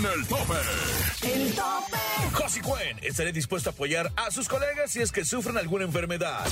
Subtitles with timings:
[0.00, 0.54] en el tope.
[1.22, 2.19] El tope.
[2.32, 6.46] Josie Cuen estaría dispuesto a apoyar a sus colegas si es que sufren alguna enfermedad.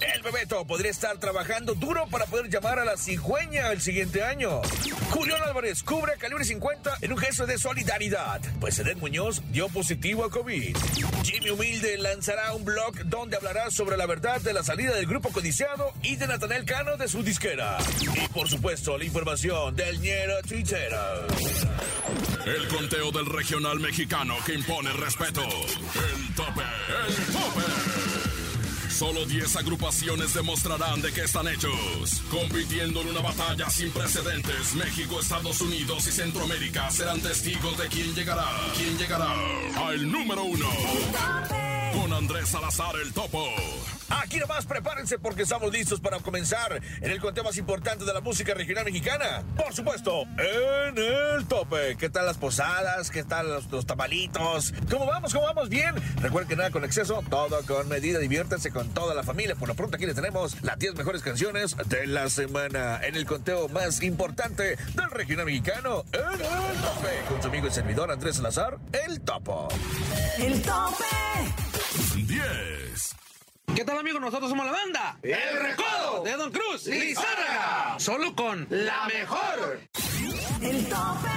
[0.00, 4.62] El Bebeto podría estar trabajando duro para poder llamar a la cigüeña el siguiente año.
[5.10, 9.68] Julián Álvarez cubre a calibre 50 en un gesto de solidaridad, pues Edén Muñoz dio
[9.68, 10.76] positivo a COVID.
[11.22, 15.30] Jimmy Humilde lanzará un blog donde hablará sobre la verdad de la salida del grupo
[15.30, 17.78] codiciado y de Natanel Cano de su disquera.
[18.14, 21.26] Y por supuesto, la información del ñero tuitero.
[22.44, 25.15] El conteo del regional mexicano que impone respeto.
[25.18, 25.32] El
[26.34, 26.62] tope,
[27.08, 27.62] el tope.
[28.90, 32.22] Solo 10 agrupaciones demostrarán de qué están hechos.
[32.30, 38.14] Compitiendo en una batalla sin precedentes, México, Estados Unidos y Centroamérica serán testigos de quién
[38.14, 38.46] llegará.
[38.76, 39.34] ¿Quién llegará?
[39.86, 40.68] Al número uno.
[41.92, 43.46] Con Andrés Salazar el Topo.
[44.08, 48.20] Aquí nomás prepárense porque estamos listos para comenzar en el conteo más importante de la
[48.20, 49.42] música regional mexicana.
[49.56, 51.96] Por supuesto, en el tope.
[51.96, 53.10] ¿Qué tal las posadas?
[53.10, 54.72] ¿Qué tal los, los tamalitos?
[54.90, 55.32] ¿Cómo vamos?
[55.32, 55.68] ¿Cómo vamos?
[55.68, 55.94] Bien.
[56.20, 58.18] Recuerden que nada con exceso, todo con medida.
[58.18, 59.56] Diviértanse con toda la familia.
[59.56, 63.26] Por lo pronto aquí les tenemos las 10 mejores canciones de la semana en el
[63.26, 66.04] conteo más importante del regional mexicano.
[66.12, 67.22] En el tope.
[67.28, 69.68] Con su amigo y servidor Andrés Salazar, el topo.
[70.38, 71.04] El tope.
[72.14, 73.25] 10.
[73.74, 74.20] ¿Qué tal amigos?
[74.20, 77.96] Nosotros somos la banda El Recodo de Don Cruz Lizárraga.
[77.98, 79.80] Solo con La mejor.
[80.62, 81.28] El tope.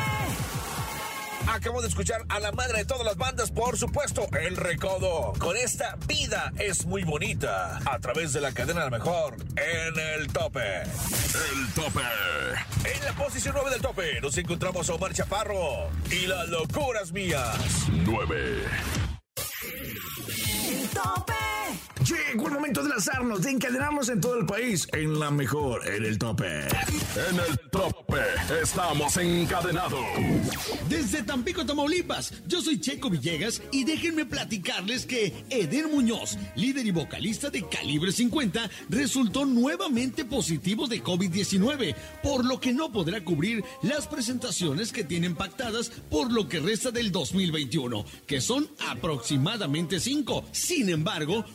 [1.52, 5.34] Acabo de escuchar a la madre de todas las bandas, por supuesto, El Recodo.
[5.40, 7.80] Con esta vida es muy bonita.
[7.86, 10.84] A través de la cadena La Mejor, en el tope.
[10.84, 12.02] El tope.
[12.86, 17.58] En la posición 9 del tope nos encontramos a Omar Chaparro y las locuras mías.
[17.90, 18.64] 9.
[20.70, 21.39] El tope.
[22.10, 26.06] Llegó el momento de lanzarnos, de encadenarnos en todo el país, en la mejor, en
[26.06, 26.62] el tope.
[26.62, 28.18] En el tope
[28.64, 30.00] estamos encadenados.
[30.90, 36.92] Desde Tampico, Tamaulipas, yo soy Checo Villegas y déjenme platicarles que Eden Muñoz, líder y
[36.92, 43.64] vocalista de Calibre 50, resultó nuevamente positivo de COVID-19, por lo que no podrá cubrir
[43.84, 50.44] las presentaciones que tienen pactadas por lo que resta del 2021, que son aproximadamente cinco.
[50.52, 51.46] Sin embargo,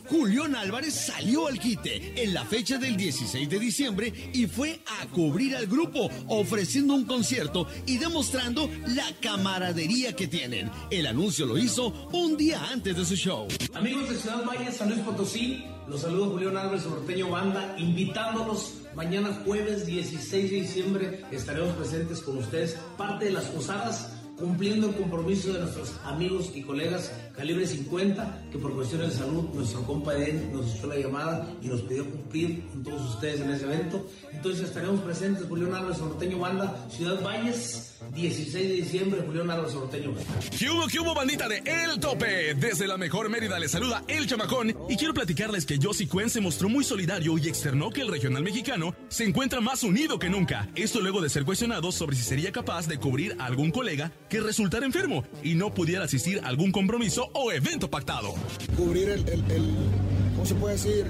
[0.45, 5.07] Julián Álvarez salió al quite en la fecha del 16 de diciembre y fue a
[5.07, 10.69] cubrir al grupo, ofreciendo un concierto y demostrando la camaradería que tienen.
[10.91, 13.47] El anuncio lo hizo un día antes de su show.
[13.73, 19.41] Amigos de Ciudad Valle, San Luis Potosí, los saludo Julián Álvarez Norteño Banda, invitándolos mañana
[19.45, 25.53] jueves 16 de diciembre, estaremos presentes con ustedes, parte de las posadas, cumpliendo el compromiso
[25.53, 30.53] de nuestros amigos y colegas Calibre 50, que por cuestiones de salud nuestro compa Eden
[30.53, 34.09] nos echó la llamada y nos pidió cumplir con todos ustedes en ese evento.
[34.31, 40.13] Entonces estaremos presentes, Julián Álvarez Norteño Banda, Ciudad Valles, 16 de diciembre, Julián Álvarez Norteño
[40.13, 40.39] Banda.
[40.57, 42.53] ¿Qué hubo, bandita de El Tope?
[42.53, 46.39] Desde la mejor Mérida les saluda El Chamacón y quiero platicarles que Josie Cuen se
[46.39, 50.69] mostró muy solidario y externó que el regional mexicano se encuentra más unido que nunca.
[50.75, 54.39] Esto luego de ser cuestionado sobre si sería capaz de cubrir a algún colega que
[54.39, 58.33] resultara enfermo y no pudiera asistir a algún compromiso o evento pactado.
[58.77, 59.75] cubrir el, el- el-
[60.33, 61.05] ¿cómo se puede decir?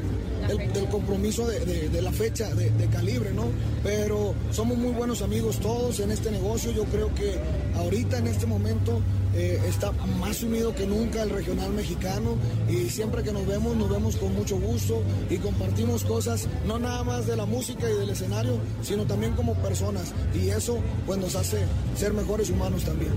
[0.49, 3.45] El, del compromiso de, de- de la fecha de, de calibre, ¿no?
[3.83, 6.71] Pero somos muy buenos amigos todos en este negocio.
[6.71, 7.35] Yo creo que
[7.75, 9.01] ahorita en este momento
[9.35, 12.37] eh, está más unido que nunca el regional mexicano
[12.69, 17.03] y siempre que nos vemos nos vemos con mucho gusto y compartimos cosas no nada
[17.03, 21.35] más de la música y del escenario, sino también como personas y eso pues nos
[21.35, 21.57] hace
[21.97, 23.11] ser mejores humanos también.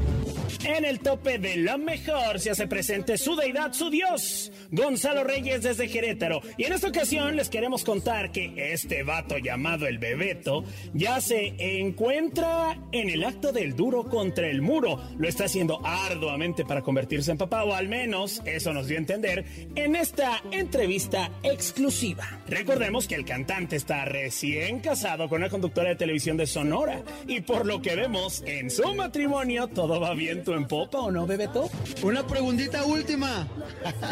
[0.64, 5.62] En el tope de lo mejor se hace presente su deidad, su dios, Gonzalo Reyes
[5.62, 6.40] desde Querétaro.
[6.56, 10.64] Y en esta ocasión les queremos contar que este vato llamado el Bebeto
[10.94, 15.00] ya se encuentra en el acto del duro contra el muro.
[15.18, 19.00] Lo está haciendo arduamente para convertirse en papá, o al menos eso nos dio a
[19.00, 22.40] entender en esta entrevista exclusiva.
[22.46, 27.02] Recordemos que el cantante está recién casado con una conductora de televisión de Sonora.
[27.26, 31.26] Y por lo que vemos en su matrimonio, todo va viento en popa, ¿o no,
[31.26, 31.68] Bebeto?
[32.02, 33.46] Una preguntita última.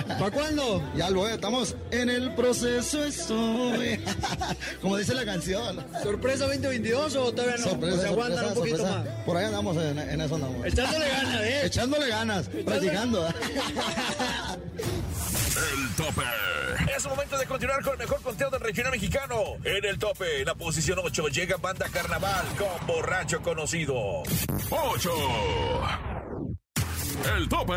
[0.07, 0.83] ¿Para cuándo?
[0.97, 4.01] Ya lo estamos en el proceso estoy.
[4.81, 5.85] Como dice la canción.
[6.03, 7.71] ¿Sorpresa 2022 o todavía no?
[7.71, 9.05] Sorpresa, ¿O se aguantan sorpresa, un poquito sorpresa.
[9.17, 9.25] más?
[9.25, 10.67] Por ahí andamos en, en eso andamos.
[10.67, 11.67] Echándole ganas, ¿eh?
[11.67, 13.29] Echándole ganas, practicando.
[15.57, 16.23] El tope.
[16.95, 19.43] Es momento de continuar con el mejor conteo del regional mexicano.
[19.65, 24.23] En el tope, en la posición 8, llega Banda Carnaval con Borracho Conocido.
[24.71, 25.11] 8.
[27.37, 27.75] El tope.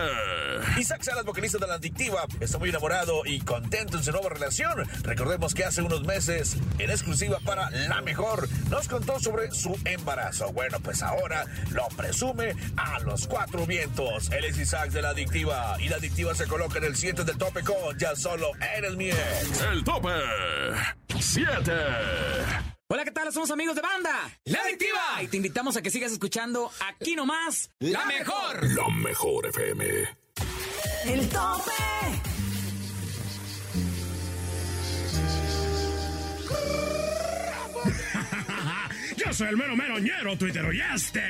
[0.77, 4.87] Isaac Salas, vocalista de la adictiva, está muy enamorado y contento en su nueva relación.
[5.03, 10.51] Recordemos que hace unos meses, en exclusiva para La Mejor, nos contó sobre su embarazo.
[10.51, 14.31] Bueno, pues ahora lo presume a los cuatro vientos.
[14.31, 17.37] Él es Isaac de la adictiva y la adictiva se coloca en el 7 del
[17.37, 19.61] tope con Ya solo eres mi ex.
[19.71, 20.09] El tope
[21.19, 21.71] 7.
[22.91, 23.31] Hola, ¿qué tal?
[23.31, 24.15] Somos amigos de banda.
[24.45, 25.21] La Adictiva.
[25.21, 27.69] Y te invitamos a que sigas escuchando aquí nomás.
[27.77, 28.67] La mejor.
[28.67, 29.85] La mejor FM.
[31.05, 31.71] El tope.
[39.17, 41.29] Yo soy el mero mero ñero, tuitero, y este,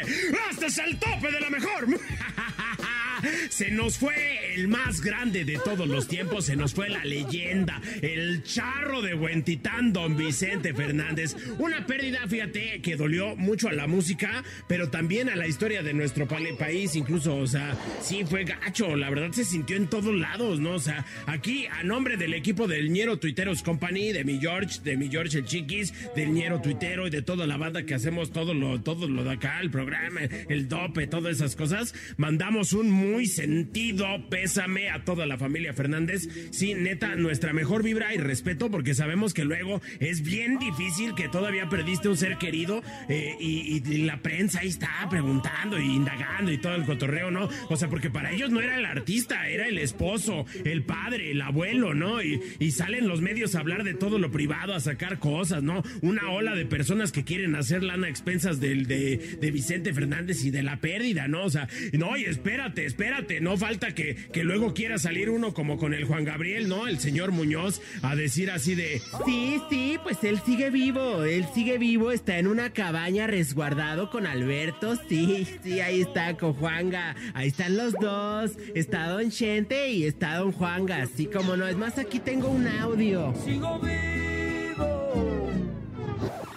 [0.51, 1.87] este es el tope de la mejor.
[3.49, 7.81] Se nos fue el más grande de todos los tiempos, se nos fue la leyenda,
[8.01, 11.35] el charro de Huentitán, don Vicente Fernández.
[11.59, 15.93] Una pérdida, fíjate, que dolió mucho a la música, pero también a la historia de
[15.93, 20.13] nuestro pa- país, incluso, o sea, sí fue gacho, la verdad se sintió en todos
[20.13, 20.71] lados, ¿no?
[20.73, 24.97] O sea, aquí, a nombre del equipo del Ñero Tuiteros Company, de mi George, de
[24.97, 28.53] mi George el Chiquis, del Ñero Tuitero y de toda la banda que hacemos todo
[28.53, 33.25] lo, todo lo de acá, el programa, el dope, todas esas cosas, mandamos un muy
[33.27, 34.07] sentido
[34.49, 36.27] pésame a toda la familia Fernández.
[36.49, 41.29] Sí, neta, nuestra mejor vibra y respeto porque sabemos que luego es bien difícil que
[41.29, 46.57] todavía perdiste un ser querido eh, y, la prensa ahí está preguntando y indagando y
[46.57, 47.47] todo el cotorreo, ¿no?
[47.69, 51.41] O sea, porque para ellos no era el artista, era el esposo, el padre, el
[51.41, 52.23] abuelo, ¿no?
[52.23, 52.39] Y,
[52.71, 55.83] salen los medios a hablar de todo lo privado, a sacar cosas, ¿no?
[56.01, 60.49] Una ola de personas que quieren hacer lana a expensas del, de, Vicente Fernández y
[60.49, 61.43] de la pérdida, ¿no?
[61.43, 65.93] O sea, no, y espérate, espérate, no falta que luego quiera salir uno como con
[65.93, 66.87] el Juan Gabriel, ¿no?
[66.87, 69.01] El señor Muñoz a decir así de...
[69.25, 74.25] Sí, sí, pues él sigue vivo, él sigue vivo, está en una cabaña resguardado con
[74.25, 80.05] Alberto, sí, sí, ahí está con Juanga, ahí están los dos, está Don Chente y
[80.05, 83.33] está Don Juanga, así como no, es más, aquí tengo un audio.
[83.45, 85.51] Sigo vivo.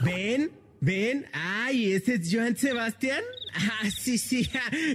[0.04, 0.50] ¿Ven?
[0.80, 1.26] ¿Ven?
[1.32, 3.22] Ay, ¿ese es Joan Sebastián?
[3.54, 4.48] Ah, sí, sí.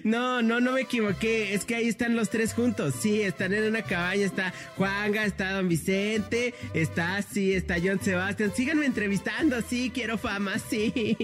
[0.04, 1.54] No, no, no me equivoqué.
[1.54, 2.96] Es que ahí están los tres juntos.
[3.00, 4.26] Sí, están en una cabaña.
[4.26, 8.52] Está Juanga, está Don Vicente, está, sí, está John Sebastián.
[8.56, 11.16] Síganme entrevistando, sí, quiero fama, sí.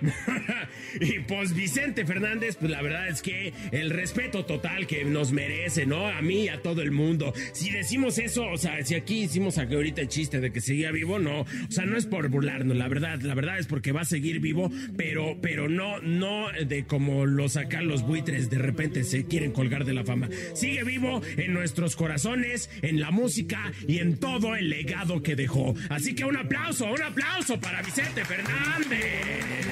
[1.00, 5.86] y pues Vicente Fernández, pues la verdad es que el respeto total que nos merece,
[5.86, 6.06] ¿no?
[6.06, 7.32] A mí y a todo el mundo.
[7.52, 10.90] Si decimos eso, o sea, si aquí hicimos aquí ahorita el chiste de que seguía
[10.90, 11.40] vivo, no.
[11.40, 14.40] O sea, no es por burlarnos, la verdad, la verdad es porque va a seguir
[14.40, 19.52] vivo, pero, pero no, no de como los acá los buitres de repente se quieren
[19.52, 20.28] colgar de la fama.
[20.54, 25.74] Sigue vivo en nuestros corazones, en la música y en todo el legado que dejó.
[25.88, 29.65] Así que un aplauso, un aplauso para Vicente Fernández.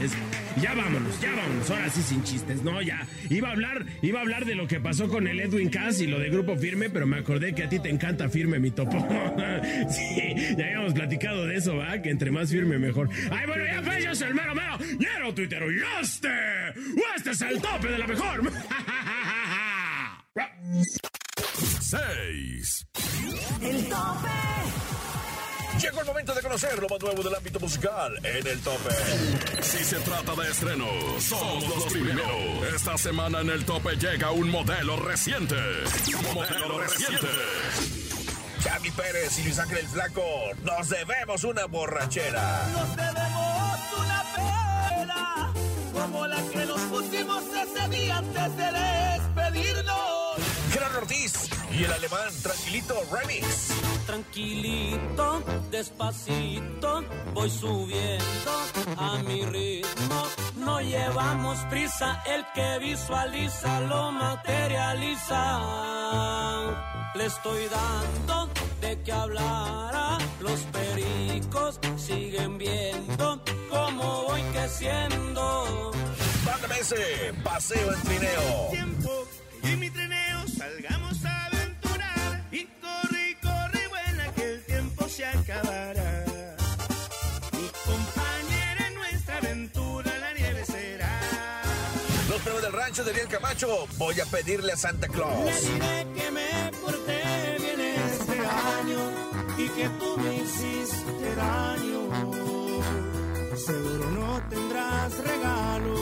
[0.61, 1.70] Ya vámonos, ya vámonos.
[1.70, 3.06] Ahora sí sin chistes, no, ya.
[3.29, 6.06] Iba a hablar, iba a hablar de lo que pasó con el Edwin Cass y
[6.06, 8.93] lo de Grupo Firme, pero me acordé que a ti te encanta Firme, mi topo.
[9.91, 12.00] sí, ya habíamos platicado de eso, ¿va?
[12.00, 13.08] Que entre más firme mejor.
[13.31, 16.29] Ay, bueno, ya fue, yo soy el mero mero, ñero tuitero, y este,
[17.17, 18.43] este es el tope de la mejor.
[21.81, 22.87] 6.
[23.62, 24.94] El tope.
[25.80, 28.90] Llegó el momento de conocer lo más nuevo del ámbito musical en el tope.
[29.62, 32.74] Si se trata de estrenos, somos los primeros.
[32.74, 35.56] Esta semana en el tope llega un modelo reciente.
[36.32, 37.26] Modelo reciente.
[38.62, 40.24] Chami Pérez y Luis Ángel el Flaco,
[40.62, 42.66] nos debemos una borrachera.
[42.72, 45.52] Nos debemos una pena
[45.92, 50.38] como la que nos pusimos ese día antes de despedirnos.
[50.72, 53.72] Gerardo Ortiz y el alemán Tranquilito Remix.
[54.06, 58.52] Tranquilito, despacito, voy subiendo
[58.96, 60.26] a mi ritmo.
[60.56, 65.60] No llevamos prisa, el que visualiza lo materializa.
[67.14, 68.48] Le estoy dando
[68.81, 75.93] de qué hablar los pericos siguen viendo cómo voy creciendo.
[76.44, 78.69] Mándame ese paseo en trineo.
[78.70, 79.26] Tiempo
[93.03, 95.44] de Ariel Camacho, voy a pedirle a Santa Claus.
[95.44, 98.98] Le diré que me porté bien este año
[99.58, 102.31] y que tú me hiciste daño.
[103.56, 105.94] Seguro no tendrás regalo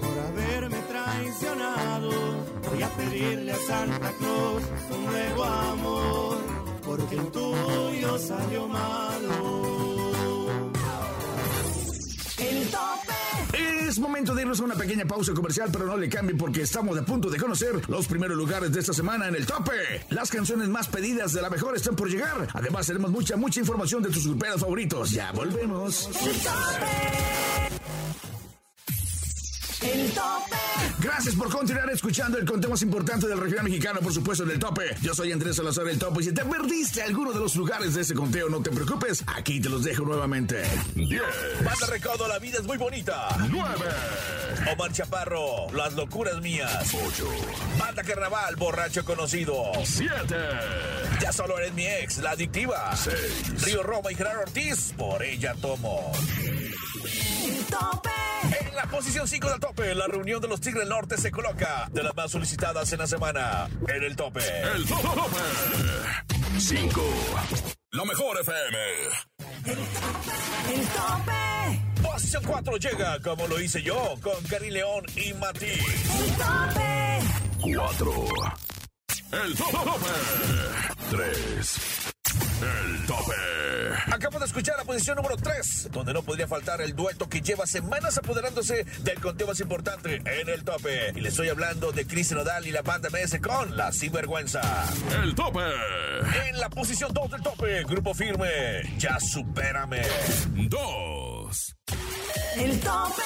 [0.00, 2.10] por haberme traicionado.
[2.70, 6.38] Voy a pedirle a Santa Claus un nuevo amor
[6.82, 9.81] porque el tuyo salió malo.
[13.92, 16.96] Es momento de irnos a una pequeña pausa comercial, pero no le cambie porque estamos
[16.96, 19.70] a punto de conocer los primeros lugares de esta semana en el tope.
[20.08, 22.48] Las canciones más pedidas de la mejor están por llegar.
[22.54, 25.10] Además, tenemos mucha, mucha información de tus gruperos favoritos.
[25.10, 26.06] Ya volvemos.
[26.06, 27.61] El tope.
[30.98, 34.94] Gracias por continuar escuchando el conteo más importante del regional mexicano, por supuesto, del tope.
[35.02, 36.20] Yo soy Andrés Salazar, el tope.
[36.20, 39.24] Y si te perdiste alguno de los lugares de ese conteo, no te preocupes.
[39.26, 40.62] Aquí te los dejo nuevamente.
[40.94, 41.22] 10.
[41.64, 43.28] Banda Recodo, la vida es muy bonita.
[43.50, 43.86] 9.
[44.72, 46.94] Omar Chaparro, las locuras mías.
[46.94, 47.28] 8.
[47.78, 49.72] Banda Carnaval, borracho conocido.
[49.84, 50.12] 7.
[51.20, 52.94] Ya solo eres mi ex, la adictiva.
[52.96, 53.64] 6.
[53.64, 56.12] Río Roma y Gerardo Ortiz, por ella tomo.
[57.44, 58.11] El tope.
[58.92, 62.14] Posición 5 del tope, la reunión de los Tigres del Norte se coloca de las
[62.14, 63.66] más solicitadas en la semana.
[63.88, 64.40] En el tope.
[64.76, 65.00] El tope.
[66.58, 67.02] 5.
[67.92, 68.78] La mejor FM.
[69.64, 72.02] El tope.
[72.02, 75.64] Posición 4 llega, como lo hice yo, con Karim León y Mati.
[75.64, 77.20] El tope.
[77.74, 78.26] 4.
[79.32, 80.10] El tope.
[81.10, 81.80] 3.
[82.60, 83.41] El tope.
[84.10, 87.66] Acabo de escuchar la posición número 3, donde no podría faltar el dueto que lleva
[87.66, 91.12] semanas apoderándose del conteo más importante en el tope.
[91.14, 94.60] Y le estoy hablando de Chris Nodal y la banda MS con La Sinvergüenza.
[95.22, 95.60] El tope.
[96.48, 98.48] En la posición 2 del tope, Grupo Firme,
[98.98, 100.02] Ya Supérame.
[100.54, 101.76] 2.
[102.58, 103.22] El tope.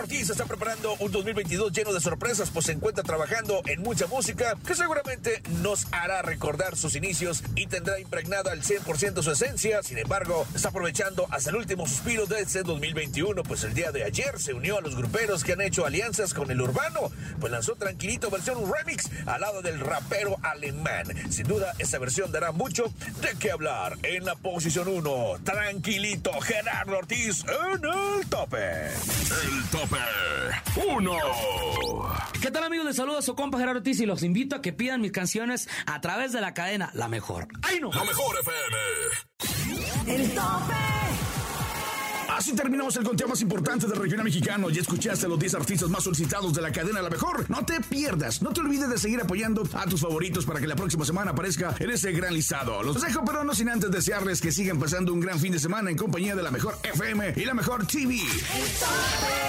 [0.00, 4.56] Ortiz está preparando un 2022 lleno de sorpresas, pues se encuentra trabajando en mucha música
[4.66, 9.82] que seguramente nos hará recordar sus inicios y tendrá impregnada al 100% su esencia.
[9.82, 14.04] Sin embargo, está aprovechando hasta el último suspiro de este 2021, pues el día de
[14.04, 17.74] ayer se unió a los gruperos que han hecho alianzas con el urbano, pues lanzó
[17.74, 21.04] Tranquilito versión remix al lado del rapero alemán.
[21.30, 22.84] Sin duda, esta versión dará mucho
[23.20, 23.98] de qué hablar.
[24.02, 28.86] En la posición 1, Tranquilito, Gerardo Ortiz en el tope.
[28.86, 30.86] El tope.
[30.86, 31.12] 1.
[32.40, 32.86] ¿Qué tal amigos?
[32.86, 36.00] Les saluda su compa Gerardo Ortiz y los invito a que pidan mis canciones a
[36.00, 37.48] través de la cadena La Mejor.
[37.62, 37.90] ¡Ay no!
[37.92, 40.14] La mejor FM.
[40.14, 40.74] El tope.
[42.40, 44.70] Así terminamos el conteo más importante del regional mexicano.
[44.70, 47.50] Ya escuchaste a los 10 artistas más solicitados de la cadena La Mejor.
[47.50, 50.76] No te pierdas, no te olvides de seguir apoyando a tus favoritos para que la
[50.76, 52.82] próxima semana aparezca en ese gran listado.
[52.82, 55.90] Los dejo, pero no sin antes desearles que sigan pasando un gran fin de semana
[55.90, 58.16] en compañía de La Mejor FM y La Mejor TV.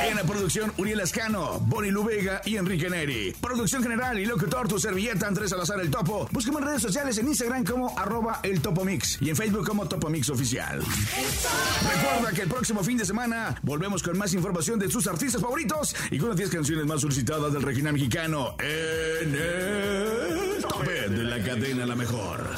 [0.03, 3.35] En la producción, Uriel Ascano, Bonnie Lubega y Enrique Neri.
[3.39, 6.27] Producción general y locutor, tu servilleta Andrés Salazar El Topo.
[6.31, 9.87] Búscame en redes sociales en Instagram como arroba el Topo Mix y en Facebook como
[9.87, 10.79] Topo Mix Oficial.
[10.81, 15.95] Recuerda que el próximo fin de semana volvemos con más información de sus artistas favoritos
[16.09, 21.43] y con las 10 canciones más solicitadas del regional mexicano en el tope de la
[21.43, 22.49] cadena La Mejor.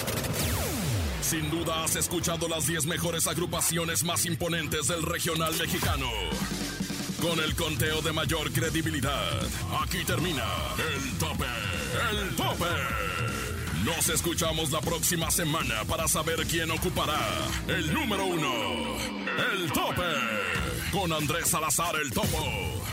[1.21, 6.07] Sin duda has escuchado las 10 mejores agrupaciones más imponentes del regional mexicano.
[7.23, 9.41] Con el conteo de mayor credibilidad,
[9.81, 10.43] aquí termina
[10.77, 11.45] el tope,
[12.11, 12.65] el tope.
[13.85, 17.17] Nos escuchamos la próxima semana para saber quién ocupará
[17.69, 18.51] el número uno,
[19.53, 20.03] el tope,
[20.91, 22.83] con Andrés Salazar el Topo.